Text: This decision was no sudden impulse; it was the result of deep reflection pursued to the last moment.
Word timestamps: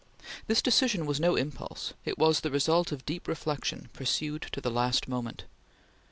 This 0.47 0.63
decision 0.63 1.05
was 1.05 1.19
no 1.19 1.33
sudden 1.35 1.49
impulse; 1.49 1.93
it 2.05 2.17
was 2.17 2.39
the 2.39 2.49
result 2.49 2.91
of 2.91 3.05
deep 3.05 3.27
reflection 3.27 3.89
pursued 3.93 4.41
to 4.51 4.59
the 4.59 4.71
last 4.71 5.07
moment. 5.07 5.43